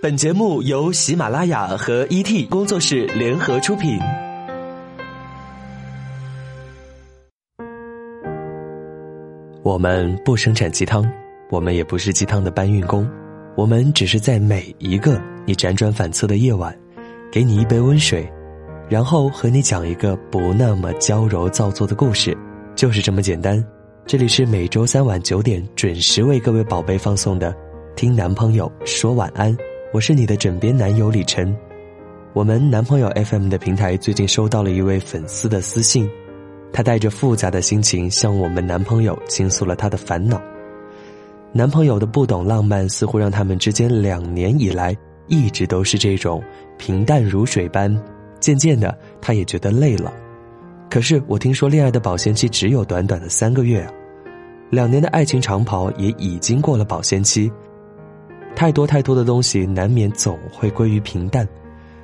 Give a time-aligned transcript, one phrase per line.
[0.00, 3.98] 本节目由喜马拉雅和 ET 工作室联合出品。
[9.64, 11.04] 我们不生产鸡汤，
[11.50, 13.10] 我们也不是鸡汤的搬运工，
[13.56, 16.72] 我们只是在每一个你辗转反侧的夜晚，
[17.32, 18.24] 给你一杯温水，
[18.88, 22.38] 然后和你讲一个不那么娇柔造作的故事，
[22.76, 23.62] 就是这么简单。
[24.06, 27.52] 这里是每周三晚九点准时为各位宝贝放送的
[27.96, 29.52] 《听男朋友说晚安》。
[29.90, 31.56] 我是你的枕边男友李晨，
[32.34, 36.06] 我们男朋友 FM 的平台最近收到了一位粉丝的私信，
[36.74, 40.38] 他带着复杂的心情向我们男朋友倾诉了他的烦恼。
[41.52, 44.94] 男朋友的不懂浪漫，似乎让他们之间两年以来
[45.26, 46.42] 一直都是这种
[46.76, 47.90] 平淡如水般。
[48.40, 50.12] 渐渐的，他也觉得累了。
[50.90, 53.88] 可是我听说恋爱的保鲜期只有短短的三个月，
[54.68, 57.50] 两年的爱情长跑也已经过了保鲜期。
[58.58, 61.46] 太多太多的东西，难免总会归于平淡。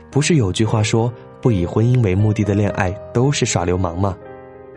[0.09, 1.13] 不是有句话说
[1.43, 4.17] “不以婚姻为目的的恋爱都是耍流氓”吗？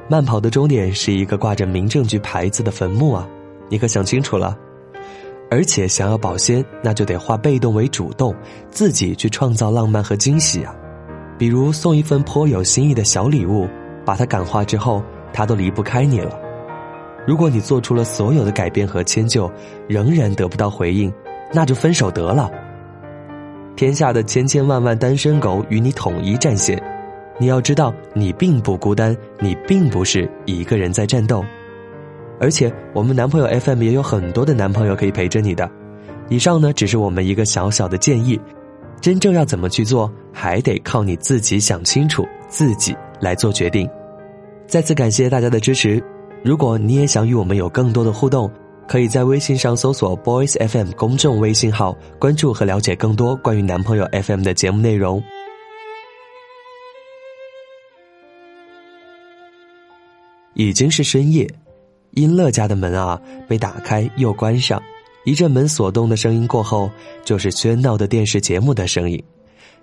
[0.09, 3.29] 慢跑的终点是一个挂着民政局牌子的坟墓啊！
[3.69, 4.57] 你可想清楚了？
[5.51, 8.33] 而且想要保鲜，那就得化被动为主动，
[8.71, 10.75] 自己去创造浪漫和惊喜啊！
[11.37, 13.69] 比如送一份颇有新意的小礼物，
[14.03, 16.39] 把它感化之后，他都离不开你了。
[17.27, 19.47] 如果你做出了所有的改变和迁就，
[19.87, 21.13] 仍然得不到回应。
[21.53, 22.49] 那就分手得了。
[23.75, 26.81] 天下的千千万万单身狗与你统一战线，
[27.39, 31.45] 你要知道，你并不孤单，你并不是一个人在战斗。
[32.39, 35.69] 而且，我们男朋友 FM 也有很多的男朋友可以陪着你的。
[36.29, 38.39] 以上呢，只是我们一个小小的建议，
[38.99, 43.89] 真正要怎么去做，还得靠你自己想清楚，自己来做决定。
[44.67, 46.03] 再次感谢大家的支持，
[46.43, 48.51] 如果你也想与我们有更多的互动。
[48.87, 55.21] 可以在微信上搜索 “boys FM” 公众微信号，关注和了解更多关于男朋友 FM 的节目内容。
[60.53, 61.47] 已经是深夜，
[62.11, 64.81] 英乐家的门啊被打开又关上，
[65.25, 66.89] 一阵门锁动的声音过后，
[67.25, 69.21] 就是喧闹的电视节目的声音。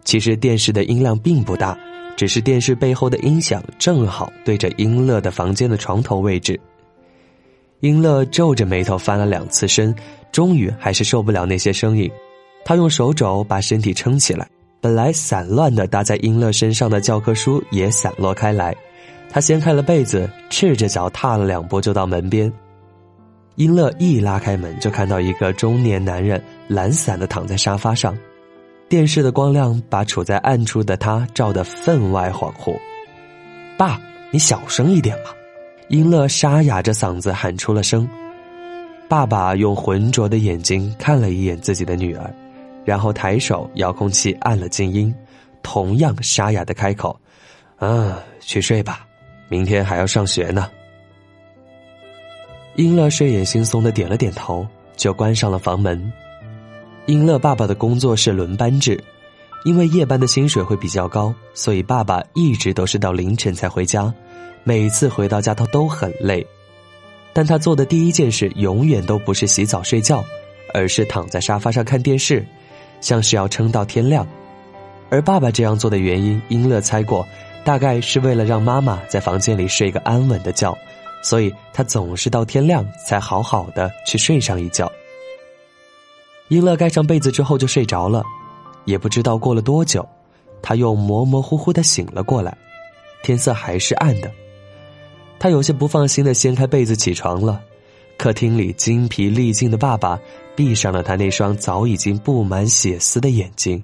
[0.02, 1.78] 其实电视的音量并不大，
[2.16, 6.58] 只是电视背后的音响正好对着英乐的房间的床头位置。
[7.84, 9.94] 英乐皱着眉头翻了两次身，
[10.32, 12.10] 终于还是受不了那些声音。
[12.64, 14.48] 他用手肘把身体撑起来，
[14.80, 18.74] 本来散乱的搭在英乐身上的教科书也散落开来。
[19.28, 22.50] 他掀开了被子，赤着脚踏了两步就到门边。
[23.56, 28.16] 英乐一拉开门，就看到一个中年男人懒散的躺在沙发上，
[28.88, 32.74] 电视的光亮把处在暗处的他照得分外恍惚。
[33.76, 35.32] 爸，你小声一点嘛。
[35.88, 38.08] 英乐沙哑着嗓子喊出了声，
[39.08, 42.34] 爸爸用浑浊的眼睛看了一眼自己的女儿，
[42.84, 45.14] 然后抬手遥控器按了静音，
[45.62, 47.18] 同样沙哑的开口
[47.76, 49.06] ：“啊，去睡吧，
[49.48, 50.70] 明天还要上学呢。”
[52.76, 54.66] 英乐睡眼惺忪的点了点头，
[54.96, 56.12] 就关上了房门。
[57.06, 58.98] 英乐爸爸的工作是轮班制，
[59.66, 64.12] 因为夜班的薪水会比较高，所以爸爸一直都是到凌晨才回家。
[64.66, 66.44] 每次回到家，他都很累，
[67.34, 70.24] 但他做的第一件事永远都不是洗澡睡觉，
[70.72, 72.44] 而是躺在沙发上看电视，
[73.02, 74.26] 像是要撑到天亮。
[75.10, 77.26] 而爸爸这样做的原因，英乐猜过，
[77.62, 80.76] 大概是为了让妈妈在房间里睡个安稳的觉，
[81.22, 84.90] 所以他总是到天亮才好好的去睡上一觉。
[86.48, 88.24] 英乐盖上被子之后就睡着了，
[88.86, 90.08] 也不知道过了多久，
[90.62, 92.56] 他又模模糊糊的醒了过来，
[93.22, 94.30] 天色还是暗的。
[95.44, 97.60] 他有些不放心的掀开被子起床了，
[98.16, 100.18] 客厅里精疲力尽的爸爸
[100.56, 103.82] 闭上了他那双早已经布满血丝的眼睛，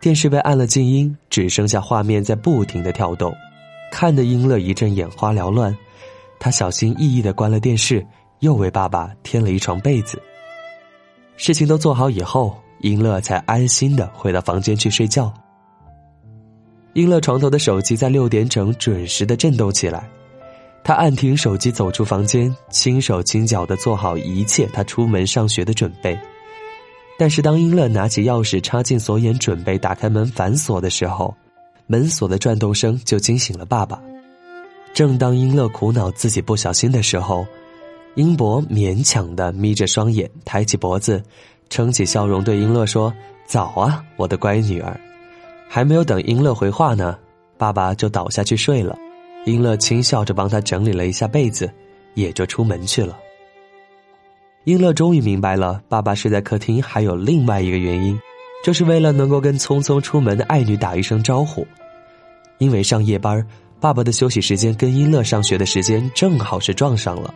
[0.00, 3.34] 电视被按了静音，只剩下画面在不停的跳动，
[3.90, 5.76] 看得英乐一阵眼花缭乱。
[6.38, 8.06] 他小心翼翼的关了电视，
[8.38, 10.22] 又为爸爸添了一床被子。
[11.36, 15.34] 事情都做好以后，英乐才安心的回到房间去睡觉。
[16.92, 20.08] 英乐床头的手机在六点整准时的震动起来。
[20.84, 26.18] 他按停手机，走出房间，轻手轻脚的做好一切他出门上学的准备。
[27.18, 31.32] 但是，当英乐拿起钥匙插进锁眼，准备打开门反锁的时候，
[31.86, 34.02] 门锁的转动声就惊醒了爸爸。
[34.92, 37.46] 正当英乐苦恼自己不小心的时候，
[38.16, 41.22] 英博勉强的眯着双眼，抬起脖子，
[41.70, 43.14] 撑起笑容对英乐说
[43.46, 44.98] ：“早啊，我的乖女儿。”
[45.70, 47.16] 还没有等英乐回话呢，
[47.56, 48.98] 爸爸就倒下去睡了。
[49.44, 51.70] 英乐轻笑着帮他整理了一下被子，
[52.14, 53.18] 也就出门去了。
[54.64, 58.16] 英乐终于明白了，爸爸睡在客厅还有另外一个原因，
[58.64, 61.66] 就是为了能够跟匆匆出门的爱女打一声招呼。
[62.58, 63.44] 因为上夜班，
[63.80, 67.34] 爸爸的休息时间跟英乐上学的时间正好是撞上了。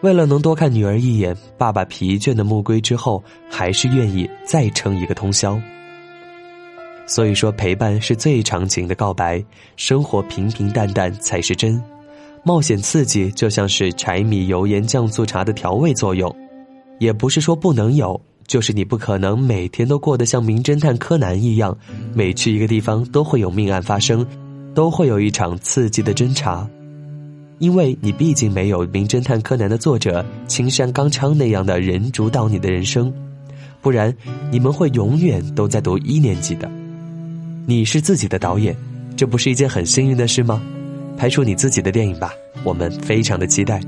[0.00, 5.60] 为了能多看女儿一眼，爸爸疲倦的暮归之后，还是愿意再撑一个通宵。
[7.10, 9.44] 所以说，陪伴是最长情的告白。
[9.74, 11.82] 生活平平淡淡才是真，
[12.44, 16.32] 冒险刺激就像是柴米油盐酱醋茶的调味作用。
[17.00, 21.76] 也不是说不能有，就是你不可能每天都过得像名侦探柯南一样，
[22.14, 24.24] 每去一个地方都会有命案发生，
[24.72, 26.64] 都会有一场刺激的侦查。
[27.58, 33.12] 因为你毕竟没有《名侦探柯南》的作者青山刚昌那样的人主导你的人生，
[33.80, 34.16] 不然
[34.52, 36.70] 你们会永远都在读一年级的。
[37.66, 38.76] 你是自己的导演，
[39.16, 40.60] 这不是一件很幸运的事吗？
[41.16, 42.32] 拍出你自己的电影吧，
[42.64, 43.80] 我们非常的期待。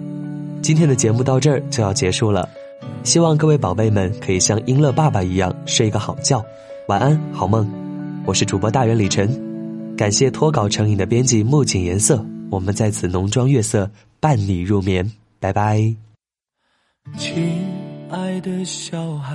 [0.61, 2.49] 今天的节目到这儿就要结束了，
[3.03, 6.45] 希望各位宝贝们可以像英乐爸爸一样睡个好觉，
[6.89, 7.69] 晚安，好梦。
[8.25, 9.29] 我是主播大人李晨，
[9.97, 12.25] 感谢脱稿成瘾的编辑木槿颜色。
[12.51, 13.91] 我们在此浓妆月色
[14.21, 15.11] 伴你入眠，
[15.41, 15.81] 拜拜。
[17.17, 17.33] 亲
[18.11, 19.35] 爱的小孩，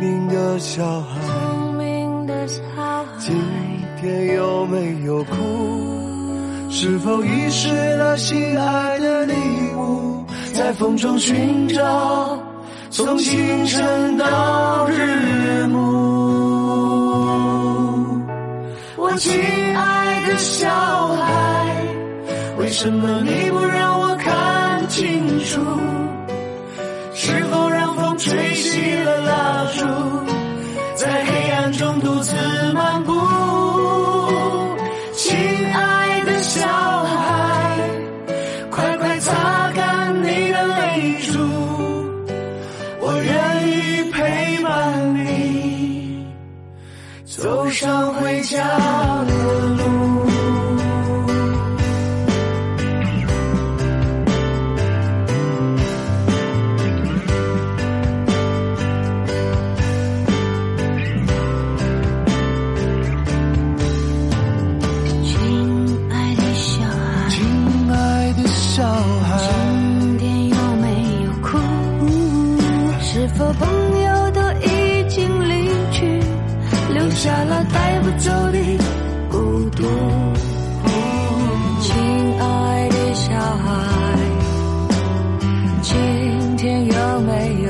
[0.00, 3.36] 明的小孩，聪明的小孩，今
[4.00, 5.36] 天有没有哭？
[6.70, 9.34] 是否遗失了心爱的礼
[9.76, 10.24] 物，
[10.54, 12.38] 在风中寻找，
[12.88, 15.80] 从清晨到日暮。
[18.96, 19.30] 我亲
[19.76, 21.76] 爱的小孩，
[22.56, 25.60] 为什么你不让我看清楚？
[28.20, 30.19] 吹熄了蜡烛，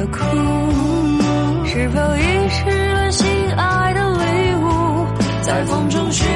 [0.00, 0.18] 的哭？
[1.66, 5.06] 是否遗失了心爱的礼物，
[5.42, 6.26] 在风中寻